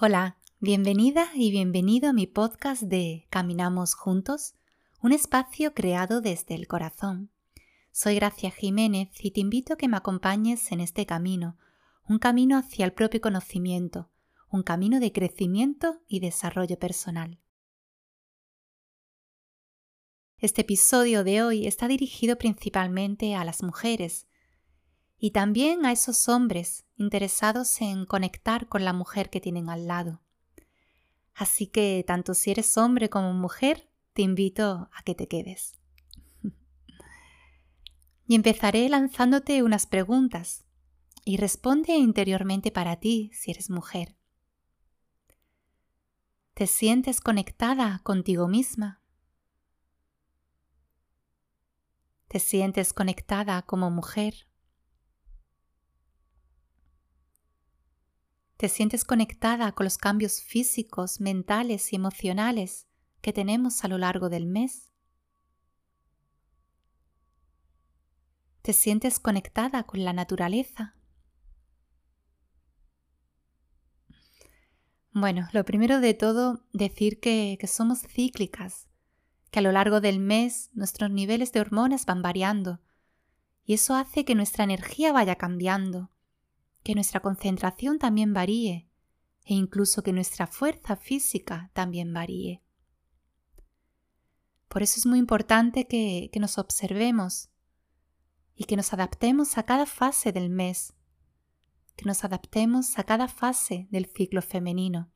Hola, 0.00 0.38
bienvenida 0.58 1.30
y 1.36 1.52
bienvenido 1.52 2.10
a 2.10 2.12
mi 2.12 2.26
podcast 2.26 2.82
de 2.82 3.28
Caminamos 3.30 3.94
Juntos, 3.94 4.56
un 5.00 5.12
espacio 5.12 5.72
creado 5.72 6.20
desde 6.20 6.56
el 6.56 6.66
corazón. 6.66 7.30
Soy 7.92 8.16
Gracia 8.16 8.50
Jiménez 8.50 9.10
y 9.20 9.30
te 9.30 9.38
invito 9.38 9.74
a 9.74 9.76
que 9.76 9.86
me 9.86 9.96
acompañes 9.96 10.72
en 10.72 10.80
este 10.80 11.06
camino, 11.06 11.56
un 12.08 12.18
camino 12.18 12.58
hacia 12.58 12.84
el 12.84 12.92
propio 12.92 13.20
conocimiento, 13.20 14.10
un 14.50 14.64
camino 14.64 14.98
de 14.98 15.12
crecimiento 15.12 16.00
y 16.08 16.18
desarrollo 16.18 16.76
personal. 16.76 17.38
Este 20.38 20.62
episodio 20.62 21.22
de 21.22 21.40
hoy 21.44 21.68
está 21.68 21.86
dirigido 21.86 22.36
principalmente 22.36 23.36
a 23.36 23.44
las 23.44 23.62
mujeres, 23.62 24.26
y 25.24 25.30
también 25.30 25.86
a 25.86 25.92
esos 25.92 26.28
hombres 26.28 26.84
interesados 26.96 27.80
en 27.80 28.04
conectar 28.04 28.68
con 28.68 28.84
la 28.84 28.92
mujer 28.92 29.30
que 29.30 29.40
tienen 29.40 29.70
al 29.70 29.86
lado. 29.86 30.20
Así 31.32 31.66
que 31.66 32.04
tanto 32.06 32.34
si 32.34 32.50
eres 32.50 32.76
hombre 32.76 33.08
como 33.08 33.32
mujer, 33.32 33.88
te 34.12 34.20
invito 34.20 34.90
a 34.92 35.02
que 35.02 35.14
te 35.14 35.26
quedes. 35.26 35.80
y 38.26 38.34
empezaré 38.34 38.86
lanzándote 38.90 39.62
unas 39.62 39.86
preguntas 39.86 40.66
y 41.24 41.38
responde 41.38 41.94
interiormente 41.94 42.70
para 42.70 42.96
ti 42.96 43.30
si 43.32 43.50
eres 43.50 43.70
mujer. 43.70 44.18
¿Te 46.52 46.66
sientes 46.66 47.22
conectada 47.22 48.02
contigo 48.02 48.46
misma? 48.46 49.00
¿Te 52.28 52.40
sientes 52.40 52.92
conectada 52.92 53.62
como 53.62 53.90
mujer? 53.90 54.48
¿Te 58.56 58.68
sientes 58.68 59.04
conectada 59.04 59.72
con 59.72 59.84
los 59.84 59.98
cambios 59.98 60.40
físicos, 60.40 61.20
mentales 61.20 61.92
y 61.92 61.96
emocionales 61.96 62.86
que 63.20 63.32
tenemos 63.32 63.84
a 63.84 63.88
lo 63.88 63.98
largo 63.98 64.28
del 64.28 64.46
mes? 64.46 64.92
¿Te 68.62 68.72
sientes 68.72 69.18
conectada 69.18 69.82
con 69.82 70.04
la 70.04 70.12
naturaleza? 70.12 70.94
Bueno, 75.12 75.48
lo 75.52 75.64
primero 75.64 76.00
de 76.00 76.14
todo, 76.14 76.64
decir 76.72 77.20
que, 77.20 77.56
que, 77.60 77.66
somos 77.66 78.02
cíclicas, 78.02 78.88
que 79.50 79.58
a 79.58 79.62
lo 79.62 79.72
largo 79.72 80.00
del 80.00 80.20
mes 80.20 80.70
nuestros 80.74 81.10
niveles 81.10 81.52
de 81.52 81.60
hormonas 81.60 82.06
van 82.06 82.22
variando 82.22 82.80
y 83.64 83.74
eso 83.74 83.94
hace 83.94 84.24
que 84.24 84.34
nuestra 84.34 84.64
energía 84.64 85.12
vaya 85.12 85.36
cambiando 85.36 86.10
que 86.84 86.94
nuestra 86.94 87.20
concentración 87.20 87.98
también 87.98 88.32
varíe 88.32 88.88
e 89.44 89.54
incluso 89.54 90.02
que 90.02 90.12
nuestra 90.12 90.46
fuerza 90.46 90.96
física 90.96 91.70
también 91.72 92.12
varíe. 92.12 92.62
Por 94.68 94.82
eso 94.82 94.98
es 94.98 95.06
muy 95.06 95.18
importante 95.18 95.86
que, 95.86 96.30
que 96.32 96.40
nos 96.40 96.58
observemos 96.58 97.50
y 98.54 98.64
que 98.64 98.76
nos 98.76 98.92
adaptemos 98.92 99.58
a 99.58 99.64
cada 99.64 99.86
fase 99.86 100.30
del 100.32 100.50
mes, 100.50 100.94
que 101.96 102.04
nos 102.04 102.24
adaptemos 102.24 102.98
a 102.98 103.04
cada 103.04 103.28
fase 103.28 103.88
del 103.90 104.06
ciclo 104.06 104.42
femenino. 104.42 105.10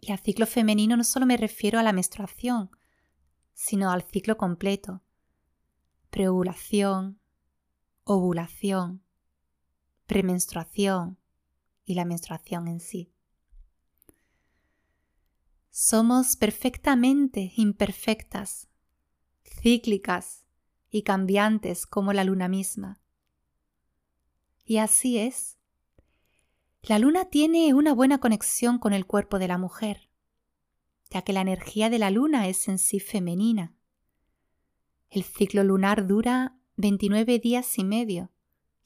Y 0.00 0.12
al 0.12 0.18
ciclo 0.20 0.46
femenino 0.46 0.96
no 0.96 1.04
solo 1.04 1.26
me 1.26 1.36
refiero 1.36 1.78
a 1.78 1.82
la 1.82 1.92
menstruación, 1.92 2.70
sino 3.52 3.90
al 3.90 4.02
ciclo 4.02 4.36
completo. 4.36 5.02
Preovulación, 6.10 7.20
ovulación, 8.04 9.02
premenstruación 10.08 11.18
y 11.84 11.94
la 11.94 12.06
menstruación 12.06 12.66
en 12.66 12.80
sí. 12.80 13.12
Somos 15.70 16.34
perfectamente 16.34 17.52
imperfectas, 17.56 18.68
cíclicas 19.44 20.46
y 20.90 21.02
cambiantes 21.02 21.86
como 21.86 22.12
la 22.14 22.24
luna 22.24 22.48
misma. 22.48 23.00
Y 24.64 24.78
así 24.78 25.18
es. 25.18 25.58
La 26.82 26.98
luna 26.98 27.26
tiene 27.26 27.74
una 27.74 27.92
buena 27.92 28.18
conexión 28.18 28.78
con 28.78 28.94
el 28.94 29.06
cuerpo 29.06 29.38
de 29.38 29.48
la 29.48 29.58
mujer, 29.58 30.08
ya 31.10 31.20
que 31.20 31.34
la 31.34 31.42
energía 31.42 31.90
de 31.90 31.98
la 31.98 32.10
luna 32.10 32.48
es 32.48 32.66
en 32.66 32.78
sí 32.78 32.98
femenina. 32.98 33.74
El 35.10 35.22
ciclo 35.22 35.64
lunar 35.64 36.06
dura 36.06 36.56
29 36.76 37.38
días 37.38 37.78
y 37.78 37.84
medio 37.84 38.30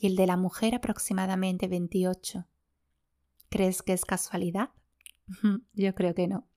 y 0.02 0.08
el 0.08 0.16
de 0.16 0.26
la 0.26 0.36
mujer 0.36 0.74
aproximadamente 0.74 1.68
28. 1.68 2.44
¿Crees 3.48 3.82
que 3.82 3.92
es 3.92 4.04
casualidad? 4.04 4.70
Yo 5.74 5.94
creo 5.94 6.12
que 6.12 6.26
no. 6.26 6.48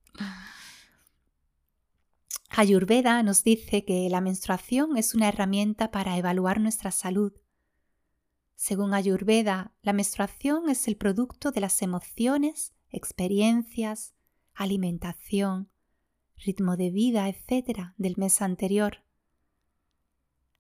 Ayurveda 2.49 3.21
nos 3.21 3.43
dice 3.43 3.85
que 3.85 4.09
la 4.09 4.19
menstruación 4.19 4.97
es 4.97 5.13
una 5.13 5.29
herramienta 5.29 5.91
para 5.91 6.17
evaluar 6.17 6.59
nuestra 6.59 6.89
salud. 6.89 7.33
Según 8.55 8.95
Ayurveda, 8.95 9.75
la 9.83 9.93
menstruación 9.93 10.67
es 10.67 10.87
el 10.87 10.97
producto 10.97 11.51
de 11.51 11.61
las 11.61 11.83
emociones, 11.83 12.73
experiencias, 12.89 14.15
alimentación, 14.55 15.69
ritmo 16.37 16.77
de 16.77 16.89
vida, 16.89 17.29
etc. 17.29 17.93
del 17.97 18.15
mes 18.17 18.41
anterior. 18.41 19.03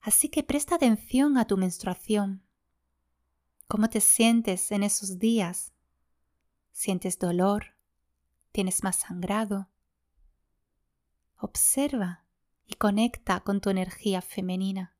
Así 0.01 0.29
que 0.29 0.43
presta 0.43 0.75
atención 0.75 1.39
a 1.39 1.47
tu 1.47 1.57
menstruación. 1.57 2.44
¿Cómo 3.67 3.89
te 3.89 3.99
sientes 3.99 4.71
en 4.71 4.83
esos 4.83 5.17
días? 5.17 5.73
¿Sientes 6.71 7.17
dolor? 7.17 7.75
¿Tienes 8.51 8.83
más 8.83 8.97
sangrado? 8.97 9.69
Observa 11.37 12.25
y 12.67 12.75
conecta 12.75 13.39
con 13.39 13.61
tu 13.61 13.71
energía 13.71 14.21
femenina. 14.21 14.95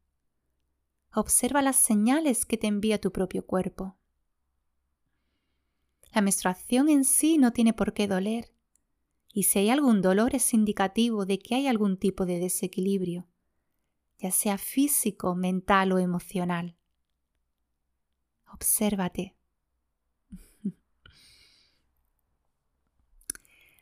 Observa 1.13 1.61
las 1.61 1.75
señales 1.75 2.43
que 2.45 2.57
te 2.57 2.65
envía 2.65 2.99
tu 2.99 3.11
propio 3.11 3.45
cuerpo. 3.45 3.97
La 6.11 6.21
menstruación 6.21 6.89
en 6.89 7.03
sí 7.05 7.37
no 7.37 7.53
tiene 7.53 7.73
por 7.73 7.93
qué 7.93 8.07
doler, 8.07 8.51
y 9.31 9.43
si 9.43 9.59
hay 9.59 9.69
algún 9.69 10.01
dolor 10.01 10.33
es 10.33 10.53
indicativo 10.55 11.27
de 11.27 11.37
que 11.37 11.53
hay 11.53 11.67
algún 11.67 11.97
tipo 11.97 12.25
de 12.25 12.39
desequilibrio, 12.39 13.27
ya 14.17 14.31
sea 14.31 14.57
físico, 14.57 15.35
mental 15.35 15.91
o 15.91 15.99
emocional. 15.99 16.75
Obsérvate. 18.55 19.35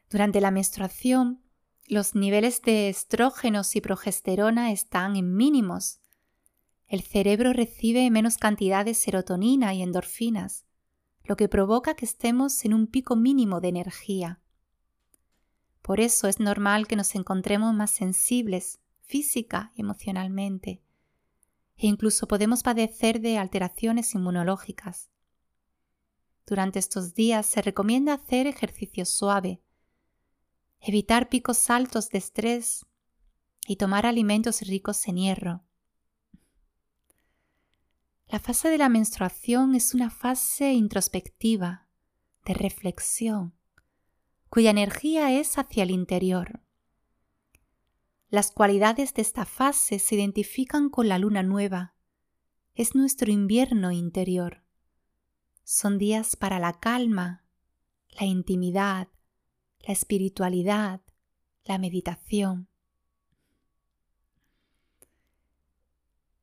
Durante 0.09 0.41
la 0.41 0.49
menstruación, 0.49 1.43
los 1.85 2.15
niveles 2.15 2.63
de 2.63 2.89
estrógenos 2.89 3.75
y 3.75 3.81
progesterona 3.81 4.71
están 4.71 5.15
en 5.15 5.35
mínimos. 5.35 5.99
El 6.87 7.03
cerebro 7.03 7.53
recibe 7.53 8.09
menos 8.09 8.37
cantidad 8.37 8.83
de 8.83 8.95
serotonina 8.95 9.75
y 9.75 9.83
endorfinas, 9.83 10.65
lo 11.23 11.35
que 11.35 11.47
provoca 11.47 11.93
que 11.93 12.05
estemos 12.05 12.65
en 12.65 12.73
un 12.73 12.87
pico 12.87 13.15
mínimo 13.15 13.61
de 13.61 13.67
energía. 13.67 14.41
Por 15.83 15.99
eso 15.99 16.27
es 16.27 16.39
normal 16.39 16.87
que 16.87 16.95
nos 16.95 17.13
encontremos 17.13 17.75
más 17.75 17.91
sensibles 17.91 18.79
física 19.01 19.71
y 19.75 19.81
emocionalmente 19.81 20.82
e 21.77 21.87
incluso 21.87 22.27
podemos 22.27 22.63
padecer 22.63 23.19
de 23.19 23.37
alteraciones 23.37 24.13
inmunológicas. 24.15 25.09
Durante 26.45 26.79
estos 26.79 27.13
días 27.13 27.45
se 27.45 27.61
recomienda 27.61 28.13
hacer 28.13 28.47
ejercicio 28.47 29.05
suave, 29.05 29.61
evitar 30.79 31.29
picos 31.29 31.69
altos 31.69 32.09
de 32.09 32.17
estrés 32.17 32.85
y 33.65 33.77
tomar 33.77 34.05
alimentos 34.05 34.61
ricos 34.61 35.07
en 35.07 35.17
hierro. 35.17 35.63
La 38.27 38.39
fase 38.39 38.69
de 38.69 38.77
la 38.77 38.89
menstruación 38.89 39.75
es 39.75 39.93
una 39.93 40.09
fase 40.09 40.73
introspectiva, 40.73 41.87
de 42.45 42.53
reflexión, 42.55 43.55
cuya 44.49 44.71
energía 44.71 45.31
es 45.31 45.57
hacia 45.57 45.83
el 45.83 45.91
interior. 45.91 46.62
Las 48.33 48.49
cualidades 48.49 49.13
de 49.13 49.21
esta 49.21 49.45
fase 49.45 49.99
se 49.99 50.15
identifican 50.15 50.89
con 50.89 51.07
la 51.07 51.19
luna 51.19 51.43
nueva. 51.43 51.93
Es 52.73 52.95
nuestro 52.95 53.31
invierno 53.31 53.91
interior. 53.91 54.63
Son 55.63 55.99
días 55.99 56.35
para 56.35 56.57
la 56.57 56.73
calma, 56.79 57.45
la 58.19 58.25
intimidad, 58.25 59.07
la 59.81 59.93
espiritualidad, 59.93 61.01
la 61.63 61.77
meditación. 61.77 62.69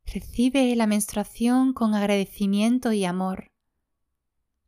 Recibe 0.04 0.76
la 0.76 0.86
menstruación 0.86 1.72
con 1.72 1.96
agradecimiento 1.96 2.92
y 2.92 3.04
amor. 3.04 3.50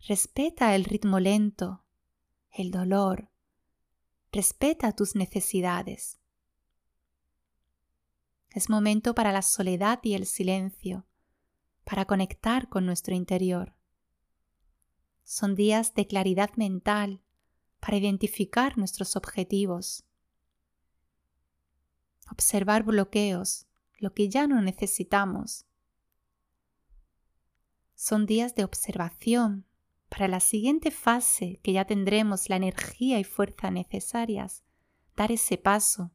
Respeta 0.09 0.75
el 0.75 0.85
ritmo 0.85 1.21
lento, 1.21 1.85
el 2.51 2.73
dolor. 2.73 3.31
Respeta 4.33 4.91
tus 4.91 5.15
necesidades. 5.15 6.19
Es 8.55 8.69
momento 8.69 9.15
para 9.15 9.33
la 9.33 9.41
soledad 9.41 10.01
y 10.03 10.13
el 10.13 10.27
silencio, 10.27 11.07
para 11.85 12.05
conectar 12.05 12.69
con 12.69 12.85
nuestro 12.85 13.15
interior. 13.15 13.75
Son 15.25 15.55
días 15.55 15.95
de 15.95 16.07
claridad 16.07 16.51
mental 16.57 17.23
para 17.81 17.97
identificar 17.97 18.77
nuestros 18.77 19.17
objetivos, 19.17 20.05
observar 22.31 22.83
bloqueos, 22.83 23.67
lo 23.99 24.13
que 24.13 24.29
ya 24.29 24.47
no 24.47 24.61
necesitamos. 24.61 25.65
Son 27.95 28.27
días 28.27 28.55
de 28.55 28.65
observación 28.65 29.67
para 30.11 30.29
la 30.29 30.41
siguiente 30.41 30.91
fase 30.91 31.59
que 31.63 31.73
ya 31.73 31.87
tendremos 31.87 32.51
la 32.51 32.57
energía 32.57 33.19
y 33.19 33.25
fuerza 33.25 33.71
necesarias, 33.71 34.63
dar 35.17 35.33
ese 35.33 35.57
paso 35.57 36.11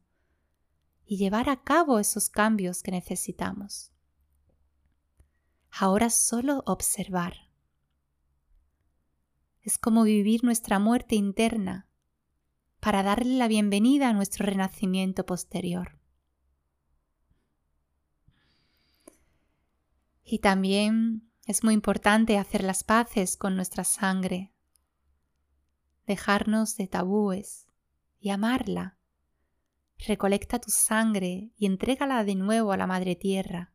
y 1.10 1.16
llevar 1.16 1.48
a 1.48 1.62
cabo 1.62 1.98
esos 1.98 2.28
cambios 2.28 2.82
que 2.82 2.90
necesitamos. 2.90 3.90
Ahora 5.70 6.10
solo 6.10 6.62
observar. 6.66 7.48
Es 9.62 9.78
como 9.78 10.02
vivir 10.02 10.44
nuestra 10.44 10.78
muerte 10.78 11.14
interna 11.14 11.88
para 12.78 13.02
darle 13.02 13.38
la 13.38 13.48
bienvenida 13.48 14.10
a 14.10 14.12
nuestro 14.12 14.44
renacimiento 14.44 15.24
posterior. 15.24 15.98
Y 20.22 20.40
también 20.40 21.26
es 21.46 21.64
muy 21.64 21.72
importante 21.72 22.36
hacer 22.36 22.62
las 22.62 22.84
paces 22.84 23.38
con 23.38 23.56
nuestra 23.56 23.84
sangre, 23.84 24.52
dejarnos 26.06 26.76
de 26.76 26.86
tabúes 26.86 27.66
y 28.20 28.28
amarla. 28.28 28.97
Recolecta 30.06 30.60
tu 30.60 30.70
sangre 30.70 31.50
y 31.56 31.66
entrégala 31.66 32.22
de 32.24 32.36
nuevo 32.36 32.70
a 32.72 32.76
la 32.76 32.86
Madre 32.86 33.16
Tierra. 33.16 33.72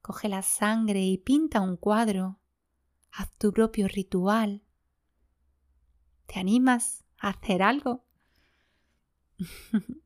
Coge 0.00 0.28
la 0.28 0.42
sangre 0.42 1.02
y 1.04 1.18
pinta 1.18 1.60
un 1.60 1.76
cuadro. 1.76 2.38
Haz 3.12 3.30
tu 3.38 3.52
propio 3.52 3.88
ritual. 3.88 4.62
¿Te 6.26 6.40
animas 6.40 7.04
a 7.18 7.28
hacer 7.30 7.62
algo? 7.62 8.06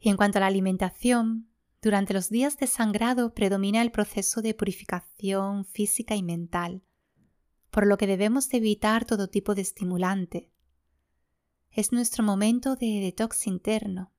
y 0.00 0.08
en 0.08 0.16
cuanto 0.16 0.38
a 0.38 0.40
la 0.40 0.46
alimentación, 0.46 1.50
durante 1.82 2.14
los 2.14 2.30
días 2.30 2.56
de 2.56 2.66
sangrado 2.66 3.34
predomina 3.34 3.82
el 3.82 3.90
proceso 3.90 4.40
de 4.40 4.54
purificación 4.54 5.66
física 5.66 6.16
y 6.16 6.22
mental, 6.22 6.82
por 7.70 7.86
lo 7.86 7.98
que 7.98 8.06
debemos 8.06 8.54
evitar 8.54 9.04
todo 9.04 9.28
tipo 9.28 9.54
de 9.54 9.60
estimulante. 9.60 10.53
Es 11.74 11.92
nuestro 11.92 12.22
momento 12.22 12.76
de 12.76 13.00
detox 13.00 13.46
interno. 13.46 14.10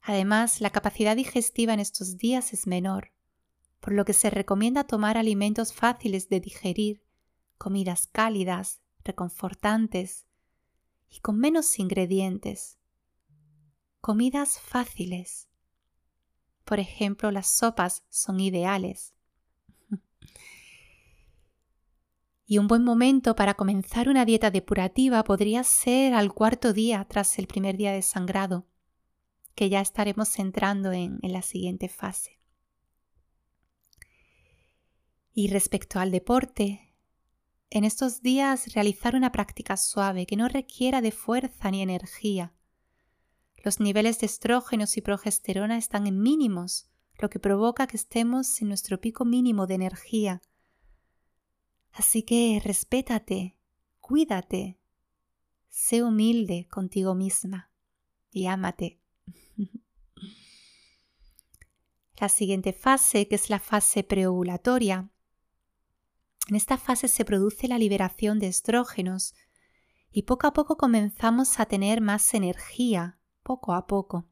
Además, 0.00 0.60
la 0.60 0.70
capacidad 0.70 1.16
digestiva 1.16 1.74
en 1.74 1.80
estos 1.80 2.16
días 2.16 2.52
es 2.52 2.68
menor, 2.68 3.12
por 3.80 3.92
lo 3.92 4.04
que 4.04 4.12
se 4.12 4.30
recomienda 4.30 4.84
tomar 4.84 5.18
alimentos 5.18 5.72
fáciles 5.72 6.28
de 6.28 6.40
digerir, 6.40 7.02
comidas 7.58 8.06
cálidas, 8.06 8.80
reconfortantes 9.02 10.26
y 11.08 11.20
con 11.20 11.38
menos 11.38 11.78
ingredientes. 11.78 12.78
Comidas 14.00 14.60
fáciles 14.60 15.50
por 16.70 16.78
ejemplo, 16.78 17.32
las 17.32 17.50
sopas 17.50 18.04
son 18.10 18.38
ideales. 18.38 19.12
Y 22.50 22.58
un 22.58 22.66
buen 22.66 22.82
momento 22.82 23.36
para 23.36 23.54
comenzar 23.54 24.08
una 24.08 24.24
dieta 24.24 24.50
depurativa 24.50 25.22
podría 25.22 25.62
ser 25.62 26.14
al 26.14 26.34
cuarto 26.34 26.72
día 26.72 27.06
tras 27.08 27.38
el 27.38 27.46
primer 27.46 27.76
día 27.76 27.92
de 27.92 28.02
sangrado, 28.02 28.66
que 29.54 29.68
ya 29.68 29.80
estaremos 29.80 30.36
entrando 30.36 30.90
en, 30.90 31.20
en 31.22 31.32
la 31.32 31.42
siguiente 31.42 31.88
fase. 31.88 32.40
Y 35.32 35.46
respecto 35.46 36.00
al 36.00 36.10
deporte, 36.10 36.92
en 37.70 37.84
estos 37.84 38.20
días 38.20 38.74
realizar 38.74 39.14
una 39.14 39.30
práctica 39.30 39.76
suave 39.76 40.26
que 40.26 40.34
no 40.34 40.48
requiera 40.48 41.00
de 41.00 41.12
fuerza 41.12 41.70
ni 41.70 41.82
energía, 41.82 42.52
los 43.62 43.78
niveles 43.78 44.18
de 44.18 44.26
estrógenos 44.26 44.96
y 44.96 45.02
progesterona 45.02 45.78
están 45.78 46.08
en 46.08 46.20
mínimos, 46.20 46.90
lo 47.20 47.30
que 47.30 47.38
provoca 47.38 47.86
que 47.86 47.96
estemos 47.96 48.60
en 48.60 48.66
nuestro 48.66 49.00
pico 49.00 49.24
mínimo 49.24 49.68
de 49.68 49.74
energía. 49.74 50.42
Así 51.92 52.22
que 52.22 52.60
respétate, 52.64 53.56
cuídate, 54.00 54.78
sé 55.68 56.02
humilde 56.02 56.66
contigo 56.68 57.14
misma 57.14 57.70
y 58.30 58.46
ámate. 58.46 59.00
La 62.20 62.28
siguiente 62.28 62.72
fase, 62.74 63.28
que 63.28 63.36
es 63.36 63.48
la 63.48 63.58
fase 63.58 64.04
preovulatoria, 64.04 65.10
en 66.48 66.56
esta 66.56 66.76
fase 66.76 67.08
se 67.08 67.24
produce 67.24 67.68
la 67.68 67.78
liberación 67.78 68.40
de 68.40 68.48
estrógenos 68.48 69.34
y 70.10 70.22
poco 70.22 70.48
a 70.48 70.52
poco 70.52 70.76
comenzamos 70.76 71.60
a 71.60 71.66
tener 71.66 72.00
más 72.00 72.34
energía, 72.34 73.18
poco 73.42 73.72
a 73.72 73.86
poco. 73.86 74.26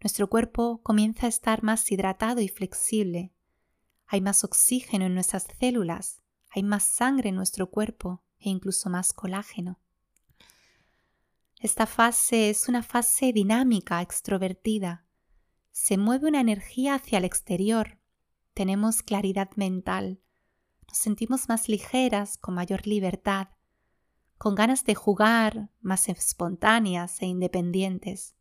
Nuestro 0.00 0.28
cuerpo 0.28 0.82
comienza 0.82 1.26
a 1.26 1.28
estar 1.30 1.62
más 1.62 1.90
hidratado 1.90 2.40
y 2.40 2.48
flexible. 2.48 3.32
Hay 4.06 4.20
más 4.20 4.44
oxígeno 4.44 5.06
en 5.06 5.14
nuestras 5.14 5.48
células, 5.58 6.22
hay 6.50 6.62
más 6.62 6.84
sangre 6.84 7.28
en 7.30 7.36
nuestro 7.36 7.70
cuerpo 7.70 8.22
e 8.38 8.48
incluso 8.48 8.90
más 8.90 9.12
colágeno. 9.12 9.78
Esta 11.60 11.86
fase 11.86 12.50
es 12.50 12.68
una 12.68 12.82
fase 12.82 13.32
dinámica, 13.32 14.00
extrovertida. 14.00 15.04
Se 15.72 15.96
mueve 15.98 16.28
una 16.28 16.40
energía 16.40 16.94
hacia 16.94 17.18
el 17.18 17.24
exterior. 17.24 17.98
Tenemos 18.54 19.02
claridad 19.02 19.50
mental. 19.56 20.20
Nos 20.86 20.98
sentimos 20.98 21.48
más 21.48 21.68
ligeras, 21.68 22.38
con 22.38 22.54
mayor 22.54 22.86
libertad, 22.86 23.48
con 24.38 24.54
ganas 24.54 24.84
de 24.84 24.94
jugar, 24.94 25.70
más 25.80 26.08
espontáneas 26.08 27.20
e 27.22 27.26
independientes. 27.26 28.36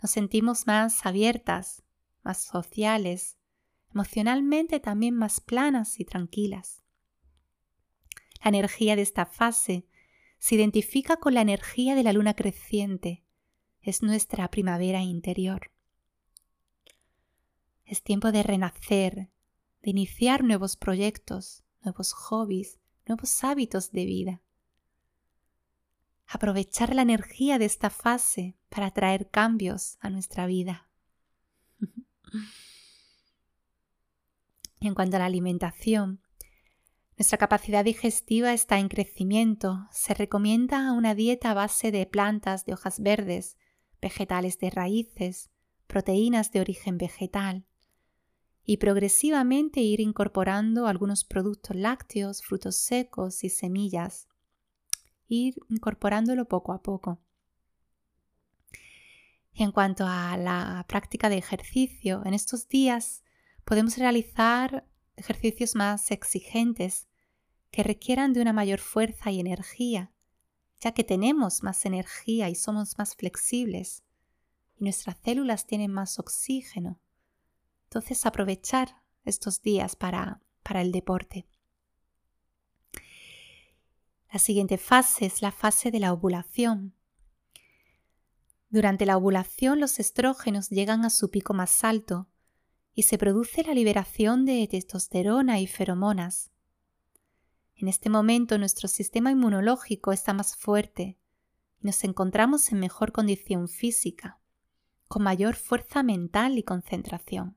Nos 0.00 0.12
sentimos 0.12 0.66
más 0.66 1.04
abiertas, 1.04 1.82
más 2.22 2.38
sociales, 2.42 3.37
emocionalmente 3.92 4.80
también 4.80 5.14
más 5.14 5.40
planas 5.40 6.00
y 6.00 6.04
tranquilas. 6.04 6.82
La 8.42 8.50
energía 8.50 8.96
de 8.96 9.02
esta 9.02 9.26
fase 9.26 9.86
se 10.38 10.54
identifica 10.54 11.16
con 11.16 11.34
la 11.34 11.40
energía 11.40 11.94
de 11.94 12.02
la 12.02 12.12
luna 12.12 12.34
creciente. 12.34 13.24
Es 13.80 14.02
nuestra 14.02 14.48
primavera 14.50 15.02
interior. 15.02 15.72
Es 17.84 18.02
tiempo 18.02 18.32
de 18.32 18.42
renacer, 18.42 19.30
de 19.82 19.90
iniciar 19.90 20.44
nuevos 20.44 20.76
proyectos, 20.76 21.64
nuevos 21.82 22.12
hobbies, 22.12 22.78
nuevos 23.06 23.42
hábitos 23.42 23.92
de 23.92 24.04
vida 24.04 24.42
aprovechar 26.28 26.94
la 26.94 27.02
energía 27.02 27.58
de 27.58 27.64
esta 27.64 27.88
fase 27.88 28.54
para 28.68 28.90
traer 28.90 29.30
cambios 29.30 29.96
a 30.00 30.10
nuestra 30.10 30.46
vida. 30.46 30.88
en 34.80 34.94
cuanto 34.94 35.16
a 35.16 35.18
la 35.20 35.26
alimentación, 35.26 36.20
nuestra 37.16 37.38
capacidad 37.38 37.84
digestiva 37.84 38.52
está 38.52 38.78
en 38.78 38.88
crecimiento. 38.88 39.88
Se 39.90 40.14
recomienda 40.14 40.92
una 40.92 41.14
dieta 41.14 41.50
a 41.50 41.54
base 41.54 41.90
de 41.90 42.06
plantas 42.06 42.64
de 42.64 42.74
hojas 42.74 43.00
verdes, 43.00 43.56
vegetales 44.00 44.58
de 44.58 44.70
raíces, 44.70 45.50
proteínas 45.88 46.52
de 46.52 46.60
origen 46.60 46.96
vegetal 46.96 47.64
y 48.64 48.76
progresivamente 48.76 49.80
ir 49.80 50.00
incorporando 50.00 50.86
algunos 50.86 51.24
productos 51.24 51.74
lácteos, 51.74 52.42
frutos 52.42 52.76
secos 52.76 53.42
y 53.42 53.48
semillas 53.48 54.28
ir 55.28 55.56
incorporándolo 55.68 56.46
poco 56.46 56.72
a 56.72 56.82
poco. 56.82 57.20
En 59.52 59.72
cuanto 59.72 60.04
a 60.06 60.36
la 60.36 60.84
práctica 60.88 61.28
de 61.28 61.38
ejercicio, 61.38 62.22
en 62.24 62.34
estos 62.34 62.68
días 62.68 63.22
podemos 63.68 63.98
realizar 63.98 64.88
ejercicios 65.14 65.74
más 65.74 66.10
exigentes 66.10 67.06
que 67.70 67.82
requieran 67.82 68.32
de 68.32 68.40
una 68.40 68.54
mayor 68.54 68.78
fuerza 68.78 69.30
y 69.30 69.40
energía, 69.40 70.10
ya 70.80 70.92
que 70.92 71.04
tenemos 71.04 71.62
más 71.62 71.84
energía 71.84 72.48
y 72.48 72.54
somos 72.54 72.96
más 72.96 73.14
flexibles 73.14 74.04
y 74.74 74.84
nuestras 74.84 75.18
células 75.22 75.66
tienen 75.66 75.92
más 75.92 76.18
oxígeno. 76.18 76.98
Entonces 77.84 78.24
aprovechar 78.24 79.02
estos 79.26 79.60
días 79.60 79.96
para, 79.96 80.40
para 80.62 80.80
el 80.80 80.90
deporte. 80.90 81.46
La 84.32 84.38
siguiente 84.38 84.78
fase 84.78 85.26
es 85.26 85.42
la 85.42 85.52
fase 85.52 85.90
de 85.90 86.00
la 86.00 86.14
ovulación. 86.14 86.94
Durante 88.70 89.04
la 89.04 89.18
ovulación 89.18 89.78
los 89.78 89.98
estrógenos 89.98 90.70
llegan 90.70 91.04
a 91.04 91.10
su 91.10 91.30
pico 91.30 91.52
más 91.52 91.84
alto 91.84 92.30
y 92.98 93.04
se 93.04 93.16
produce 93.16 93.62
la 93.62 93.74
liberación 93.74 94.44
de 94.44 94.66
testosterona 94.66 95.60
y 95.60 95.68
feromonas. 95.68 96.50
En 97.76 97.86
este 97.86 98.10
momento 98.10 98.58
nuestro 98.58 98.88
sistema 98.88 99.30
inmunológico 99.30 100.10
está 100.10 100.32
más 100.32 100.56
fuerte 100.56 101.16
y 101.80 101.86
nos 101.86 102.02
encontramos 102.02 102.72
en 102.72 102.80
mejor 102.80 103.12
condición 103.12 103.68
física, 103.68 104.40
con 105.06 105.22
mayor 105.22 105.54
fuerza 105.54 106.02
mental 106.02 106.58
y 106.58 106.64
concentración. 106.64 107.56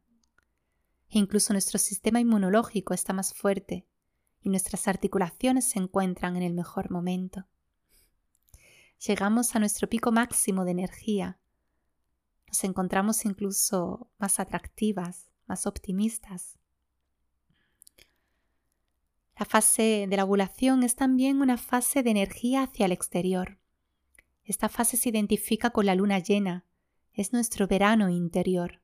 e 1.10 1.18
incluso 1.18 1.54
nuestro 1.54 1.80
sistema 1.80 2.20
inmunológico 2.20 2.94
está 2.94 3.12
más 3.12 3.34
fuerte 3.34 3.88
y 4.42 4.50
nuestras 4.50 4.88
articulaciones 4.88 5.68
se 5.68 5.80
encuentran 5.80 6.36
en 6.36 6.44
el 6.44 6.54
mejor 6.54 6.92
momento. 6.92 7.48
Llegamos 9.08 9.56
a 9.56 9.60
nuestro 9.60 9.90
pico 9.90 10.12
máximo 10.12 10.66
de 10.66 10.72
energía. 10.72 11.40
Nos 12.46 12.64
encontramos 12.64 13.26
incluso 13.26 14.12
más 14.20 14.40
atractivas, 14.40 15.31
más 15.52 15.68
optimistas. 15.68 16.58
La 19.38 19.46
fase 19.46 20.08
de 20.10 20.16
la 20.16 20.24
ovulación 20.24 20.84
es 20.84 20.96
también 20.96 21.42
una 21.42 21.58
fase 21.58 22.04
de 22.04 22.12
energía 22.12 22.64
hacia 22.64 22.86
el 22.86 22.94
exterior. 22.94 23.60
Esta 24.46 24.70
fase 24.70 24.96
se 24.96 25.10
identifica 25.10 25.72
con 25.72 25.86
la 25.86 25.96
luna 25.96 26.20
llena, 26.20 26.66
es 27.12 27.34
nuestro 27.34 27.68
verano 27.68 28.08
interior. 28.08 28.82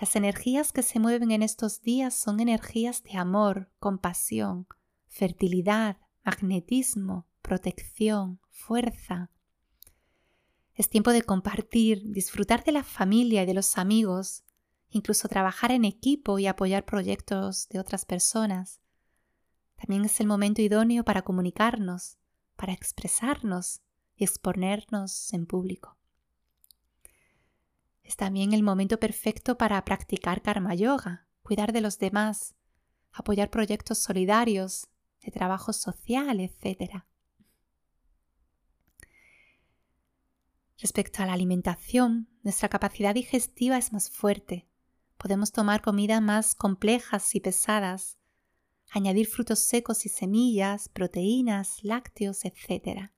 Las 0.00 0.16
energías 0.16 0.72
que 0.72 0.82
se 0.82 0.98
mueven 0.98 1.30
en 1.30 1.44
estos 1.44 1.80
días 1.80 2.12
son 2.12 2.40
energías 2.40 3.04
de 3.04 3.16
amor, 3.16 3.70
compasión, 3.78 4.66
fertilidad, 5.06 5.98
magnetismo, 6.24 7.28
protección, 7.40 8.40
fuerza. 8.50 9.30
Es 10.74 10.88
tiempo 10.88 11.12
de 11.12 11.22
compartir, 11.22 12.02
disfrutar 12.10 12.64
de 12.64 12.72
la 12.72 12.82
familia 12.82 13.44
y 13.44 13.46
de 13.46 13.54
los 13.54 13.78
amigos, 13.78 14.42
incluso 14.92 15.28
trabajar 15.28 15.72
en 15.72 15.84
equipo 15.84 16.38
y 16.38 16.46
apoyar 16.46 16.84
proyectos 16.84 17.68
de 17.68 17.80
otras 17.80 18.04
personas. 18.04 18.80
También 19.76 20.04
es 20.04 20.20
el 20.20 20.26
momento 20.26 20.62
idóneo 20.62 21.02
para 21.02 21.22
comunicarnos, 21.22 22.18
para 22.56 22.72
expresarnos 22.72 23.80
y 24.14 24.24
exponernos 24.24 25.32
en 25.32 25.46
público. 25.46 25.96
Es 28.02 28.16
también 28.16 28.52
el 28.52 28.62
momento 28.62 29.00
perfecto 29.00 29.56
para 29.56 29.84
practicar 29.84 30.42
karma 30.42 30.74
yoga, 30.74 31.26
cuidar 31.42 31.72
de 31.72 31.80
los 31.80 31.98
demás, 31.98 32.54
apoyar 33.10 33.50
proyectos 33.50 33.98
solidarios, 33.98 34.88
de 35.22 35.30
trabajo 35.30 35.72
social, 35.72 36.40
etc. 36.40 37.04
Respecto 40.78 41.22
a 41.22 41.26
la 41.26 41.32
alimentación, 41.32 42.28
nuestra 42.42 42.68
capacidad 42.68 43.14
digestiva 43.14 43.78
es 43.78 43.92
más 43.92 44.10
fuerte. 44.10 44.68
Podemos 45.22 45.52
tomar 45.52 45.82
comidas 45.82 46.20
más 46.20 46.56
complejas 46.56 47.36
y 47.36 47.40
pesadas, 47.40 48.18
añadir 48.90 49.28
frutos 49.28 49.60
secos 49.60 50.04
y 50.04 50.08
semillas, 50.08 50.88
proteínas, 50.88 51.84
lácteos, 51.84 52.44
etc. 52.44 53.12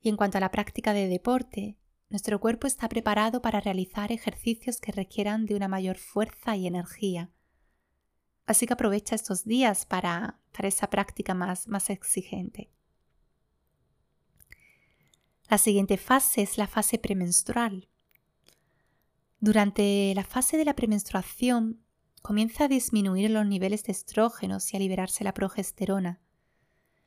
Y 0.00 0.08
en 0.08 0.16
cuanto 0.16 0.38
a 0.38 0.40
la 0.40 0.50
práctica 0.50 0.92
de 0.92 1.06
deporte, 1.06 1.78
nuestro 2.08 2.40
cuerpo 2.40 2.66
está 2.66 2.88
preparado 2.88 3.40
para 3.40 3.60
realizar 3.60 4.10
ejercicios 4.10 4.80
que 4.80 4.90
requieran 4.90 5.46
de 5.46 5.54
una 5.54 5.68
mayor 5.68 5.96
fuerza 5.96 6.56
y 6.56 6.66
energía. 6.66 7.30
Así 8.46 8.66
que 8.66 8.72
aprovecha 8.72 9.14
estos 9.14 9.44
días 9.44 9.86
para, 9.86 10.40
para 10.50 10.66
esa 10.66 10.90
práctica 10.90 11.34
más, 11.34 11.68
más 11.68 11.88
exigente. 11.88 12.72
La 15.48 15.58
siguiente 15.58 15.98
fase 15.98 16.42
es 16.42 16.58
la 16.58 16.66
fase 16.66 16.98
premenstrual. 16.98 17.91
Durante 19.42 20.12
la 20.14 20.22
fase 20.22 20.56
de 20.56 20.64
la 20.64 20.76
premenstruación 20.76 21.80
comienza 22.22 22.66
a 22.66 22.68
disminuir 22.68 23.28
los 23.28 23.44
niveles 23.44 23.82
de 23.82 23.90
estrógenos 23.90 24.72
y 24.72 24.76
a 24.76 24.78
liberarse 24.78 25.24
la 25.24 25.34
progesterona, 25.34 26.20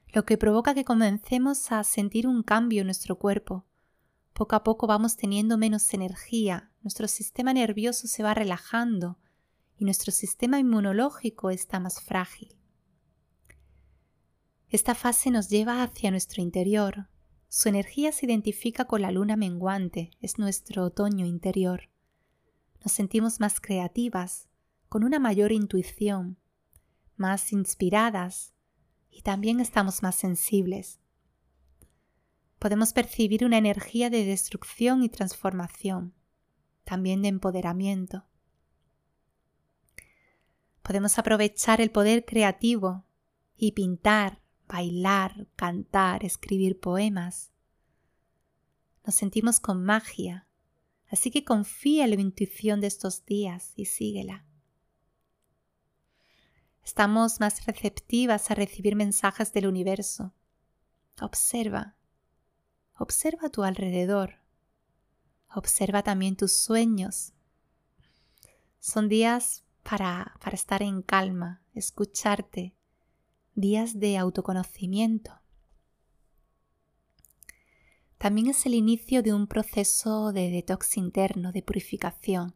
lo 0.10 0.25
que 0.25 0.38
provoca 0.38 0.74
que 0.74 0.84
comencemos 0.84 1.72
a 1.72 1.82
sentir 1.86 2.27
un 2.27 2.44
cambio 2.44 2.82
en 2.82 2.88
nuestro 2.88 3.18
cuerpo, 3.18 3.63
poco 4.34 4.58
a 4.58 4.65
poco 4.65 4.86
vamos 4.86 5.15
teniendo 5.15 5.58
menos 5.58 5.94
energía, 5.94 6.74
nuestro 6.84 7.08
sistema 7.08 7.54
nervioso 7.54 8.06
se 8.10 8.22
va 8.22 8.34
relajando 8.34 9.18
y 9.77 9.86
nuestro 9.86 10.12
sistema 10.12 10.60
inmunológico 10.60 11.51
está 11.51 11.80
más 11.80 12.01
frágil. 12.01 12.54
Esta 14.68 14.94
fase 14.94 15.32
nos 15.32 15.48
lleva 15.48 15.82
hacia 15.84 16.12
nuestro 16.12 16.42
interior. 16.42 17.08
Su 17.48 17.70
energía 17.70 18.12
se 18.12 18.25
identifica 18.25 18.84
con 18.84 19.04
la 19.04 19.12
luna 19.12 19.38
menguante, 19.38 20.12
es 20.20 20.38
nuestro 20.38 20.84
otoño 20.84 21.25
interior. 21.25 21.95
Nos 22.86 22.94
sentimos 22.94 23.42
más 23.42 23.60
creativas, 23.60 24.48
con 24.88 25.04
una 25.04 25.20
mayor 25.20 25.51
intuición, 25.51 26.38
más 27.18 27.51
inspiradas 27.51 28.54
y 29.10 29.24
también 29.24 29.60
estamos 29.60 30.04
más 30.04 30.15
sensibles 30.15 31.01
podemos 32.65 32.94
percibir 32.94 33.46
una 33.46 33.60
energía 33.60 34.10
de 34.10 34.25
destrucción 34.25 35.04
y 35.04 35.10
transformación, 35.10 36.15
también 36.84 37.22
de 37.22 37.27
empoderamiento. 37.27 38.25
Podemos 40.82 41.20
aprovechar 41.20 41.80
el 41.80 41.92
poder 41.92 42.25
creativo 42.25 43.06
y 43.56 43.74
pintar, 43.74 44.42
bailar, 44.68 45.48
cantar, 45.56 46.25
escribir 46.25 46.80
poemas. 46.80 47.51
Nos 49.06 49.13
sentimos 49.13 49.60
con 49.60 49.84
magia, 49.84 50.45
así 51.16 51.32
que 51.32 51.46
confía 51.46 52.04
en 52.04 52.10
la 52.10 52.22
intuición 52.22 52.82
de 52.82 52.88
estos 52.88 53.26
días 53.26 53.72
y 53.78 53.86
síguela. 53.86 54.44
Estamos 56.84 57.40
más 57.40 57.66
receptivas 57.66 58.52
a 58.52 58.56
recibir 58.56 58.98
mensajes 58.98 59.54
del 59.54 59.68
universo. 59.68 60.34
Observa 61.22 61.96
Observa 62.98 63.48
a 63.48 63.50
tu 63.50 63.64
alrededor. 63.64 64.42
Observa 65.54 66.04
también 66.04 66.36
tus 66.36 66.52
sueños. 66.52 67.32
Son 68.82 69.08
días 69.08 69.64
para, 69.84 70.36
para 70.42 70.56
estar 70.56 70.84
en 70.84 71.02
calma, 71.02 71.62
escucharte, 71.74 72.76
días 73.54 74.02
de 74.02 74.18
autoconocimiento. 74.18 75.32
También 78.25 78.48
es 78.48 78.65
el 78.65 78.74
inicio 78.74 79.22
de 79.22 79.36
un 79.36 79.46
proceso 79.46 80.34
de 80.34 80.50
detox 80.50 80.98
interno, 80.98 81.51
de 81.51 81.62
purificación. 81.62 82.55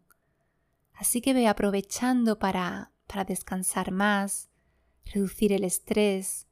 Así 0.94 1.22
que 1.22 1.36
ve 1.36 1.46
aprovechando 1.46 2.40
para, 2.40 2.92
para 3.06 3.24
descansar 3.24 3.92
más, 3.92 4.50
reducir 5.06 5.54
el 5.54 5.64
estrés, 5.64 6.48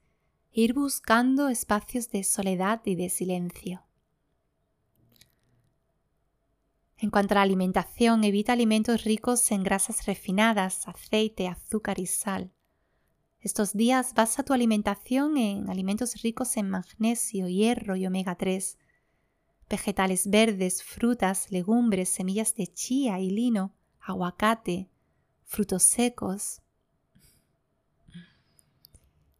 ir 0.51 0.75
buscando 0.75 1.49
espacios 1.49 2.11
de 2.11 2.23
soledad 2.23 2.81
y 2.85 2.93
de 2.93 3.09
silencio. 3.09 3.87
En 6.97 7.09
cuanto 7.09 7.33
a 7.33 7.37
la 7.37 7.41
alimentación, 7.41 8.23
evita 8.23 8.53
alimentos 8.53 9.03
ricos 9.03 9.51
en 9.51 9.63
grasas 9.63 10.05
refinadas, 10.05 10.87
aceite, 10.87 11.47
azúcar 11.47 11.97
y 11.97 12.05
sal. 12.05 12.51
Estos 13.39 13.73
días 13.73 14.13
basa 14.13 14.43
tu 14.43 14.53
alimentación 14.53 15.37
en 15.37 15.71
alimentos 15.71 16.21
ricos 16.21 16.55
en 16.55 16.69
magnesio, 16.69 17.47
hierro 17.47 17.95
y 17.95 18.05
omega 18.05 18.35
3, 18.35 18.77
vegetales 19.69 20.29
verdes, 20.29 20.83
frutas, 20.83 21.51
legumbres, 21.51 22.09
semillas 22.09 22.55
de 22.55 22.67
chía 22.67 23.19
y 23.19 23.29
lino, 23.29 23.73
aguacate, 23.99 24.89
frutos 25.43 25.83
secos, 25.83 26.61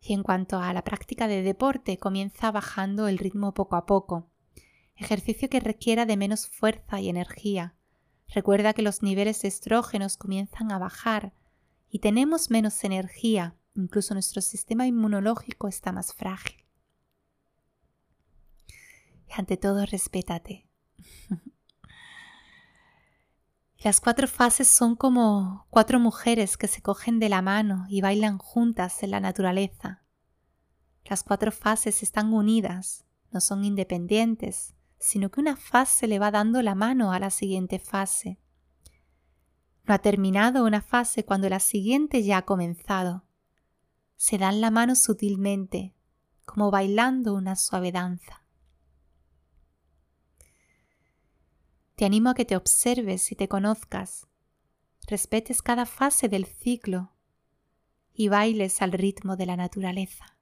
y 0.08 0.14
en 0.14 0.24
cuanto 0.24 0.60
a 0.60 0.72
la 0.74 0.84
práctica 0.84 1.28
de 1.28 1.42
deporte, 1.42 1.98
comienza 1.98 2.50
bajando 2.52 3.08
el 3.08 3.18
ritmo 3.18 3.54
poco 3.54 3.76
a 3.76 3.86
poco. 3.86 4.30
Ejercicio 4.96 5.50
que 5.50 5.60
requiera 5.60 6.06
de 6.06 6.16
menos 6.16 6.48
fuerza 6.48 7.02
y 7.02 7.10
energía. 7.10 7.76
Recuerda 8.30 8.74
que 8.74 8.82
los 8.82 9.04
niveles 9.04 9.42
de 9.42 9.50
estrógenos 9.50 10.16
comienzan 10.18 10.72
a 10.72 10.80
bajar 10.80 11.34
y 11.90 12.00
tenemos 12.00 12.50
menos 12.50 12.84
energía, 12.84 13.56
incluso 13.76 14.14
nuestro 14.14 14.42
sistema 14.42 14.88
inmunológico 14.88 15.68
está 15.68 15.92
más 15.92 16.14
frágil. 16.14 16.67
Y 19.28 19.34
ante 19.40 19.58
todo, 19.58 19.86
respétate. 19.86 20.68
Las 23.80 24.02
cuatro 24.02 24.28
fases 24.28 24.68
son 24.68 24.96
como 24.96 25.68
cuatro 25.70 26.00
mujeres 26.00 26.58
que 26.58 26.68
se 26.68 26.82
cogen 26.82 27.20
de 27.20 27.30
la 27.30 27.44
mano 27.44 27.86
y 27.90 28.02
bailan 28.02 28.40
juntas 28.40 29.04
en 29.04 29.12
la 29.12 29.20
naturaleza. 29.20 30.04
Las 31.06 31.24
cuatro 31.24 31.52
fases 31.52 32.02
están 32.02 32.34
unidas, 32.34 33.06
no 33.32 33.40
son 33.40 33.64
independientes, 33.64 34.74
sino 34.98 35.30
que 35.30 35.40
una 35.40 35.56
fase 35.56 36.08
le 36.08 36.18
va 36.18 36.32
dando 36.32 36.62
la 36.64 36.74
mano 36.74 37.12
a 37.12 37.20
la 37.20 37.30
siguiente 37.30 37.78
fase. 37.78 38.40
No 39.86 39.94
ha 39.94 40.00
terminado 40.00 40.66
una 40.66 40.82
fase 40.82 41.24
cuando 41.24 41.48
la 41.48 41.60
siguiente 41.60 42.24
ya 42.24 42.40
ha 42.40 42.46
comenzado. 42.46 43.26
Se 44.16 44.40
dan 44.40 44.60
la 44.60 44.72
mano 44.72 44.96
sutilmente, 44.96 45.96
como 46.46 46.72
bailando 46.72 47.36
una 47.36 47.56
suave 47.56 47.92
danza. 47.92 48.44
Te 51.98 52.06
animo 52.06 52.30
a 52.30 52.36
que 52.36 52.46
te 52.46 52.56
observes 52.56 53.32
y 53.32 53.36
te 53.36 53.48
conozcas, 53.48 54.28
respetes 55.08 55.64
cada 55.64 55.88
fase 55.88 56.30
del 56.30 56.46
ciclo 56.46 57.12
y 58.14 58.28
bailes 58.28 58.84
al 58.84 58.92
ritmo 58.92 59.36
de 59.36 59.48
la 59.48 59.56
naturaleza. 59.56 60.38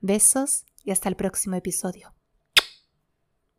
Besos 0.00 0.66
y 0.84 0.92
hasta 0.92 1.08
el 1.08 1.16
próximo 1.16 1.56
episodio. 1.56 2.14